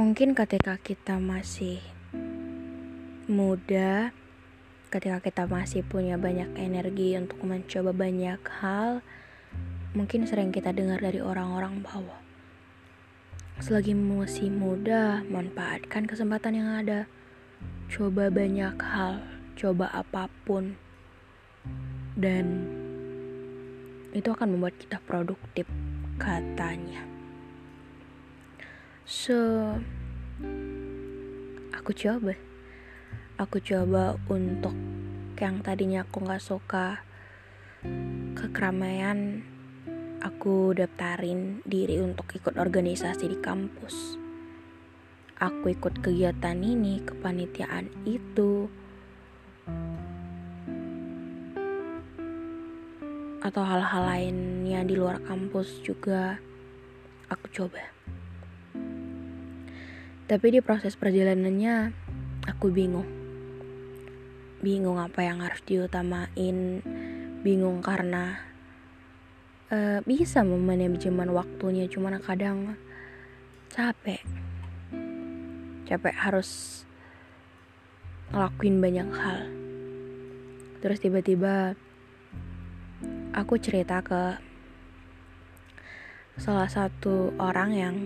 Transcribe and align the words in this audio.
Mungkin 0.00 0.32
ketika 0.32 0.80
kita 0.80 1.20
masih 1.20 1.76
muda, 3.28 4.16
ketika 4.88 5.20
kita 5.20 5.44
masih 5.44 5.84
punya 5.84 6.16
banyak 6.16 6.56
energi 6.56 7.20
untuk 7.20 7.44
mencoba 7.44 7.92
banyak 7.92 8.40
hal, 8.64 9.04
mungkin 9.92 10.24
sering 10.24 10.56
kita 10.56 10.72
dengar 10.72 11.04
dari 11.04 11.20
orang-orang 11.20 11.84
bahwa 11.84 12.16
selagi 13.60 13.92
masih 13.92 14.48
muda, 14.48 15.20
manfaatkan 15.28 16.08
kesempatan 16.08 16.56
yang 16.56 16.80
ada. 16.80 17.04
Coba 17.92 18.32
banyak 18.32 18.80
hal, 18.80 19.20
coba 19.52 19.92
apa 19.92 20.32
pun. 20.48 20.80
Dan 22.16 22.64
itu 24.16 24.32
akan 24.32 24.56
membuat 24.56 24.80
kita 24.80 24.96
produktif 25.04 25.68
katanya. 26.16 27.10
So, 29.10 29.34
aku 31.74 31.90
coba. 31.96 32.34
Aku 33.40 33.56
coba 33.64 34.20
untuk 34.28 34.76
yang 35.40 35.64
tadinya 35.64 36.04
aku 36.04 36.20
nggak 36.20 36.44
suka 36.44 37.00
ke 38.36 38.46
keramaian, 38.52 39.40
aku 40.20 40.76
daftarin 40.76 41.64
diri 41.64 41.96
untuk 42.04 42.28
ikut 42.36 42.60
organisasi 42.60 43.24
di 43.24 43.38
kampus. 43.40 44.20
Aku 45.40 45.72
ikut 45.72 46.04
kegiatan 46.04 46.60
ini, 46.60 47.00
kepanitiaan 47.00 47.88
itu, 48.04 48.68
atau 53.40 53.64
hal-hal 53.64 54.04
lainnya 54.04 54.84
di 54.84 54.94
luar 55.00 55.16
kampus 55.24 55.80
juga 55.80 56.36
aku 57.32 57.48
coba. 57.48 57.80
Tapi 60.30 60.54
di 60.54 60.62
proses 60.62 60.94
perjalanannya 60.94 61.90
aku 62.46 62.70
bingung. 62.70 63.10
Bingung 64.62 65.02
apa 65.02 65.26
yang 65.26 65.42
harus 65.42 65.58
diutamain. 65.66 66.86
Bingung 67.42 67.82
karena 67.82 68.38
uh, 69.74 69.98
bisa 70.06 70.46
memanajemen 70.46 71.34
waktunya 71.34 71.90
cuman 71.90 72.22
kadang 72.22 72.78
capek. 73.74 74.22
Capek 75.90 76.14
harus 76.14 76.86
ngelakuin 78.30 78.78
banyak 78.78 79.10
hal. 79.10 79.50
Terus 80.78 81.02
tiba-tiba 81.02 81.74
aku 83.34 83.58
cerita 83.58 83.98
ke 83.98 84.38
salah 86.38 86.70
satu 86.70 87.34
orang 87.42 87.70
yang 87.74 87.96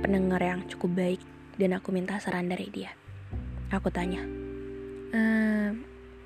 pendengar 0.00 0.40
yang 0.42 0.64
cukup 0.70 0.94
baik 0.94 1.20
dan 1.58 1.74
aku 1.74 1.90
minta 1.90 2.16
saran 2.22 2.46
dari 2.46 2.70
dia. 2.70 2.94
Aku 3.74 3.92
tanya, 3.92 4.24
e, 5.12 5.20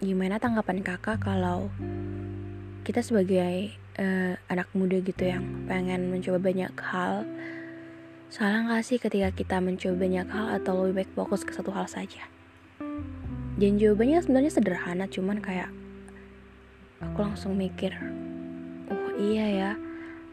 gimana 0.02 0.38
tanggapan 0.38 0.84
kakak 0.84 1.22
kalau 1.22 1.70
kita 2.82 2.98
sebagai 2.98 3.70
uh, 3.98 4.34
anak 4.50 4.66
muda 4.74 4.98
gitu 4.98 5.22
yang 5.22 5.44
pengen 5.70 6.10
mencoba 6.10 6.42
banyak 6.42 6.74
hal, 6.74 7.22
salah 8.26 8.66
gak 8.66 8.84
sih 8.86 8.98
ketika 8.98 9.30
kita 9.30 9.62
mencoba 9.62 9.94
banyak 9.94 10.26
hal 10.26 10.46
atau 10.58 10.82
lebih 10.82 11.06
baik 11.06 11.10
fokus 11.14 11.46
ke 11.46 11.54
satu 11.54 11.70
hal 11.70 11.86
saja? 11.86 12.26
Dan 13.54 13.78
jawabannya 13.78 14.18
sebenarnya 14.24 14.52
sederhana, 14.52 15.06
cuman 15.06 15.38
kayak 15.38 15.70
aku 16.98 17.18
langsung 17.22 17.54
mikir, 17.54 17.94
oh 18.90 19.10
iya 19.20 19.46
ya, 19.46 19.72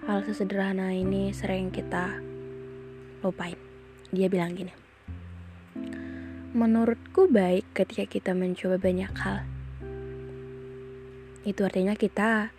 hal 0.07 0.25
sesederhana 0.25 0.89
ini 0.95 1.35
sering 1.35 1.69
kita 1.69 2.28
lupain. 3.21 3.57
Dia 4.09 4.27
bilang 4.31 4.55
gini. 4.55 4.73
Menurutku 6.55 7.29
baik 7.29 7.77
ketika 7.77 8.09
kita 8.09 8.31
mencoba 8.33 8.81
banyak 8.81 9.13
hal. 9.21 9.45
Itu 11.45 11.63
artinya 11.63 11.93
kita 11.93 12.51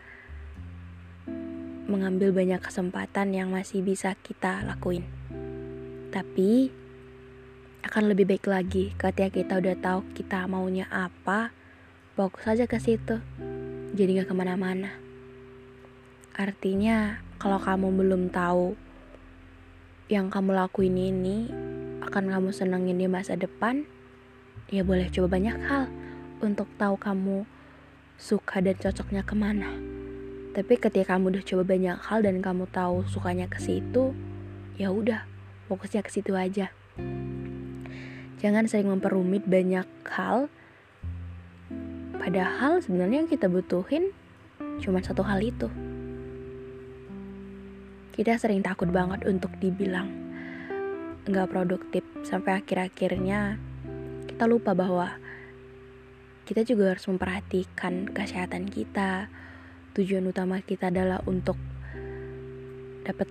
mengambil 1.91 2.31
banyak 2.31 2.63
kesempatan 2.63 3.35
yang 3.35 3.51
masih 3.51 3.83
bisa 3.83 4.15
kita 4.23 4.63
lakuin. 4.63 5.03
Tapi 6.15 6.71
akan 7.83 8.13
lebih 8.13 8.31
baik 8.31 8.47
lagi 8.47 8.95
ketika 8.95 9.29
kita 9.33 9.53
udah 9.59 9.77
tahu 9.83 10.01
kita 10.15 10.47
maunya 10.47 10.87
apa, 10.87 11.51
fokus 12.15 12.47
aja 12.47 12.71
ke 12.71 12.79
situ. 12.79 13.19
Jadi 13.91 14.23
gak 14.23 14.31
ke 14.31 14.35
mana-mana. 14.39 14.95
Artinya 16.39 17.19
kalau 17.43 17.59
kamu 17.59 17.89
belum 17.91 18.23
tahu 18.31 18.79
yang 20.11 20.27
kamu 20.27 20.59
lakuin 20.59 20.99
ini 20.99 21.47
akan 22.03 22.35
kamu 22.35 22.51
senengin 22.51 22.99
di 22.99 23.07
masa 23.07 23.39
depan, 23.39 23.87
ya 24.67 24.83
boleh 24.83 25.07
coba 25.07 25.39
banyak 25.39 25.55
hal 25.71 25.87
untuk 26.43 26.67
tahu 26.75 26.99
kamu 26.99 27.47
suka 28.19 28.59
dan 28.59 28.75
cocoknya 28.75 29.23
ke 29.23 29.39
mana. 29.39 29.71
Tapi 30.51 30.83
ketika 30.83 31.15
kamu 31.15 31.39
udah 31.39 31.45
coba 31.47 31.63
banyak 31.63 31.97
hal 32.03 32.27
dan 32.27 32.43
kamu 32.43 32.67
tahu 32.75 33.07
sukanya 33.07 33.47
ke 33.47 33.63
situ, 33.63 34.11
ya 34.75 34.91
udah 34.91 35.31
fokusnya 35.71 36.03
ke 36.03 36.11
situ 36.11 36.35
aja. 36.35 36.75
Jangan 38.43 38.67
sering 38.67 38.91
memperumit 38.91 39.47
banyak 39.47 39.87
hal. 40.11 40.51
Padahal 42.19 42.83
sebenarnya 42.83 43.23
yang 43.23 43.31
kita 43.31 43.47
butuhin 43.47 44.11
cuma 44.83 44.99
satu 45.07 45.23
hal 45.23 45.39
itu 45.39 45.71
kita 48.11 48.37
sering 48.37 48.61
takut 48.61 48.91
banget 48.91 49.23
untuk 49.27 49.55
dibilang 49.63 50.11
nggak 51.27 51.51
produktif. 51.51 52.03
Sampai 52.27 52.59
akhir-akhirnya 52.59 53.57
kita 54.27 54.45
lupa 54.51 54.75
bahwa 54.75 55.15
kita 56.45 56.67
juga 56.67 56.97
harus 56.97 57.07
memperhatikan 57.07 58.11
kesehatan 58.11 58.67
kita. 58.67 59.31
Tujuan 59.95 60.27
utama 60.27 60.63
kita 60.63 60.91
adalah 60.91 61.23
untuk 61.27 61.59
dapat 63.07 63.29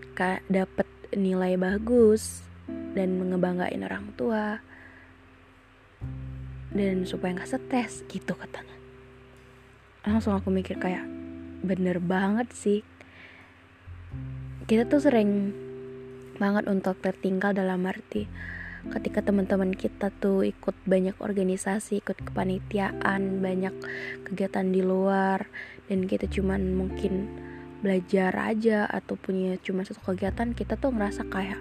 dapat 0.48 0.88
nilai 1.16 1.56
bagus 1.56 2.44
dan 2.94 3.18
mengebanggain 3.18 3.82
orang 3.86 4.12
tua 4.18 4.60
dan 6.70 7.04
supaya 7.04 7.36
nggak 7.36 7.50
stres 7.50 8.06
gitu 8.08 8.36
katanya. 8.38 8.78
Langsung 10.06 10.38
aku 10.38 10.54
mikir 10.54 10.78
kayak 10.80 11.06
bener 11.60 12.00
banget 12.00 12.48
sih 12.56 12.80
kita 14.70 14.86
tuh 14.86 15.02
sering 15.02 15.50
banget 16.38 16.70
untuk 16.70 16.94
tertinggal 17.02 17.58
dalam 17.58 17.90
arti 17.90 18.30
ketika 18.94 19.26
teman-teman 19.26 19.74
kita 19.74 20.14
tuh 20.22 20.46
ikut 20.46 20.78
banyak 20.86 21.18
organisasi, 21.18 22.06
ikut 22.06 22.22
kepanitiaan, 22.22 23.42
banyak 23.42 23.74
kegiatan 24.30 24.70
di 24.70 24.86
luar 24.86 25.50
dan 25.90 26.06
kita 26.06 26.30
cuman 26.30 26.78
mungkin 26.78 27.28
belajar 27.82 28.30
aja 28.38 28.86
atau 28.86 29.18
punya 29.18 29.58
cuma 29.58 29.82
satu 29.82 30.06
kegiatan 30.06 30.54
kita 30.54 30.78
tuh 30.78 30.94
ngerasa 30.94 31.26
kayak 31.34 31.58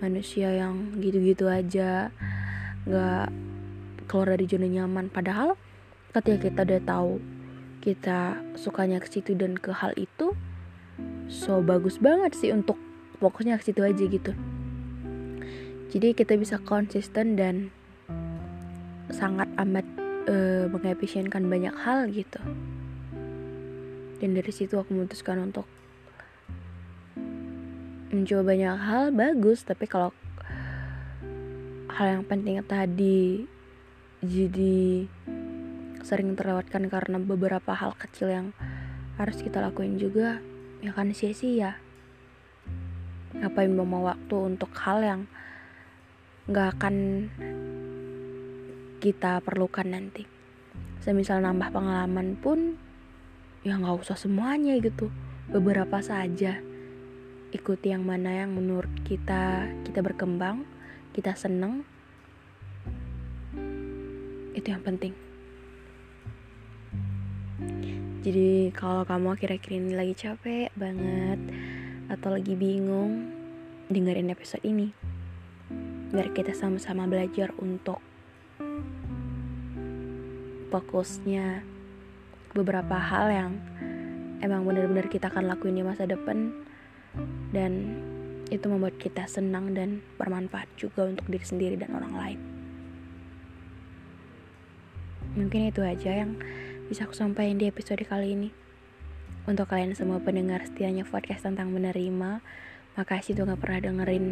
manusia 0.00 0.48
yang 0.48 0.96
gitu-gitu 0.96 1.52
aja 1.52 2.08
nggak 2.88 3.28
keluar 4.08 4.32
dari 4.32 4.48
zona 4.48 4.64
nyaman. 4.64 5.12
Padahal 5.12 5.60
ketika 6.16 6.48
kita 6.48 6.60
udah 6.64 6.82
tahu 6.88 7.12
kita 7.84 8.40
sukanya 8.56 8.96
ke 8.96 9.12
situ 9.12 9.36
dan 9.36 9.60
ke 9.60 9.76
hal 9.76 9.92
itu 10.00 10.32
so 11.26 11.58
bagus 11.62 11.98
banget 11.98 12.32
sih 12.38 12.50
untuk 12.54 12.78
fokusnya 13.18 13.58
ke 13.58 13.72
situ 13.72 13.80
aja 13.82 14.04
gitu. 14.06 14.32
Jadi 15.90 16.12
kita 16.12 16.36
bisa 16.36 16.60
konsisten 16.60 17.38
dan 17.38 17.70
sangat 19.08 19.48
amat 19.56 19.86
uh, 20.28 20.66
mengefisienkan 20.68 21.46
banyak 21.46 21.72
hal 21.72 22.10
gitu. 22.10 22.42
Dan 24.20 24.32
dari 24.32 24.52
situ 24.52 24.76
aku 24.76 24.96
memutuskan 24.96 25.40
untuk 25.40 25.68
mencoba 28.16 28.54
banyak 28.54 28.76
hal 28.80 29.04
bagus 29.12 29.66
tapi 29.66 29.84
kalau 29.84 30.14
hal 31.92 32.06
yang 32.20 32.24
penting 32.24 32.62
tadi 32.64 33.44
jadi 34.24 35.04
sering 36.00 36.38
terlewatkan 36.38 36.86
karena 36.86 37.18
beberapa 37.18 37.74
hal 37.74 37.98
kecil 37.98 38.30
yang 38.30 38.46
harus 39.18 39.42
kita 39.42 39.58
lakuin 39.58 39.98
juga 39.98 40.38
ya 40.84 40.92
kan 40.92 41.12
sia-sia 41.16 41.80
ngapain 43.36 43.68
mau 43.72 44.00
waktu 44.08 44.36
untuk 44.36 44.72
hal 44.80 45.04
yang 45.04 45.20
nggak 46.48 46.78
akan 46.78 46.94
kita 49.02 49.44
perlukan 49.44 49.86
nanti. 49.86 50.24
Semisal 51.04 51.44
nambah 51.44 51.68
pengalaman 51.68 52.38
pun 52.40 52.80
ya 53.60 53.76
nggak 53.76 54.00
usah 54.00 54.16
semuanya 54.16 54.78
gitu. 54.80 55.12
Beberapa 55.52 56.00
saja. 56.00 56.58
Ikuti 57.52 57.92
yang 57.92 58.02
mana 58.02 58.42
yang 58.42 58.56
menurut 58.56 58.90
kita 59.04 59.68
kita 59.84 60.00
berkembang 60.00 60.64
kita 61.12 61.36
seneng. 61.36 61.84
Itu 64.56 64.72
yang 64.72 64.80
penting 64.80 65.26
jadi 68.26 68.74
kalau 68.74 69.06
kamu 69.06 69.38
akhir-akhir 69.38 69.70
ini 69.70 69.94
lagi 69.94 70.18
capek 70.18 70.74
banget 70.74 71.38
atau 72.10 72.34
lagi 72.34 72.58
bingung, 72.58 73.30
dengerin 73.86 74.34
episode 74.34 74.66
ini. 74.66 74.90
Biar 76.10 76.34
kita 76.34 76.50
sama-sama 76.50 77.06
belajar 77.06 77.54
untuk 77.62 78.02
fokusnya 80.74 81.62
beberapa 82.50 82.98
hal 82.98 83.30
yang 83.30 83.52
emang 84.42 84.66
benar-benar 84.66 85.06
kita 85.06 85.30
akan 85.30 85.46
lakuin 85.46 85.78
di 85.78 85.86
masa 85.86 86.02
depan 86.02 86.50
dan 87.54 87.94
itu 88.50 88.66
membuat 88.66 88.98
kita 88.98 89.30
senang 89.30 89.70
dan 89.70 90.02
bermanfaat 90.18 90.66
juga 90.74 91.06
untuk 91.06 91.30
diri 91.30 91.46
sendiri 91.46 91.78
dan 91.78 91.94
orang 91.94 92.14
lain. 92.18 92.40
Mungkin 95.38 95.70
itu 95.70 95.86
aja 95.86 96.26
yang 96.26 96.34
bisa 96.86 97.02
aku 97.06 97.18
sampaikan 97.18 97.58
di 97.58 97.66
episode 97.66 98.02
kali 98.06 98.38
ini. 98.38 98.50
Untuk 99.46 99.70
kalian 99.70 99.94
semua 99.94 100.22
pendengar 100.22 100.62
setianya 100.62 101.02
podcast 101.02 101.46
tentang 101.46 101.74
menerima, 101.74 102.42
makasih 102.94 103.34
tuh 103.34 103.46
gak 103.46 103.58
pernah 103.58 103.80
dengerin 103.82 104.26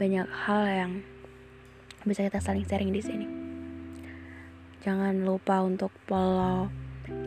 banyak 0.00 0.28
hal 0.28 0.62
yang 0.64 0.92
bisa 2.04 2.24
kita 2.24 2.40
saling 2.40 2.64
sharing 2.64 2.92
di 2.92 3.00
sini. 3.04 3.26
Jangan 4.84 5.24
lupa 5.24 5.64
untuk 5.64 5.92
follow 6.04 6.68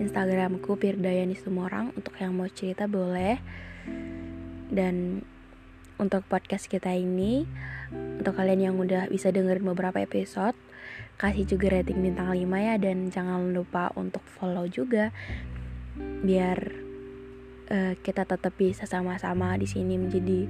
Instagramku 0.02 0.78
Pirdayani 0.78 1.38
orang 1.58 1.94
untuk 1.94 2.18
yang 2.18 2.34
mau 2.34 2.50
cerita 2.50 2.86
boleh. 2.86 3.38
Dan 4.70 5.26
untuk 5.98 6.26
podcast 6.30 6.70
kita 6.70 6.94
ini, 6.94 7.46
untuk 7.94 8.34
kalian 8.36 8.72
yang 8.72 8.76
udah 8.76 9.08
bisa 9.08 9.32
dengerin 9.32 9.64
beberapa 9.64 10.02
episode, 10.04 10.58
kasih 11.18 11.46
juga 11.50 11.80
rating 11.80 12.04
bintang 12.04 12.30
5 12.30 12.44
ya 12.44 12.76
dan 12.78 13.10
jangan 13.10 13.54
lupa 13.54 13.90
untuk 13.98 14.22
follow 14.26 14.70
juga 14.70 15.10
biar 15.98 16.58
uh, 17.74 17.94
kita 18.00 18.24
tetap 18.26 18.54
bisa 18.54 18.86
sama-sama 18.86 19.58
di 19.58 19.66
sini 19.66 19.98
menjadi 19.98 20.46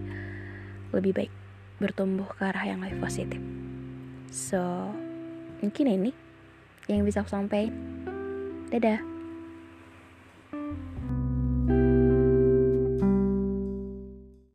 lebih 0.91 1.11
baik 1.15 1.33
bertumbuh 1.77 2.27
ke 2.35 2.43
arah 2.43 2.65
yang 2.65 2.81
lebih 2.81 2.99
positif. 2.99 3.39
So, 4.33 4.91
mungkin 5.63 5.85
ini 5.87 6.11
yang 6.89 7.05
bisa 7.05 7.23
aku 7.23 7.31
sampaikan. 7.31 7.73
Dadah. 8.67 9.16